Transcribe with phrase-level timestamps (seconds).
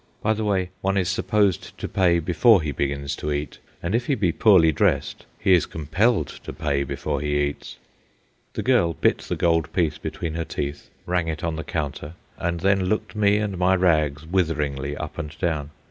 [0.23, 4.07] (By the way, one is supposed to pay before he begins to eat, and if
[4.07, 7.77] he be poorly dressed he is compelled to pay before he eats).
[8.53, 12.61] The girl bit the gold piece between her teeth, rang it on the counter, and
[12.61, 15.69] then looked me and my rags witheringly up and down.